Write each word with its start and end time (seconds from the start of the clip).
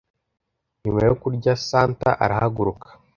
Nyuma 0.83 1.01
yo 1.07 1.13
kurya 1.21 1.53
Santa 1.67 2.09
arahaguruka 2.23 2.87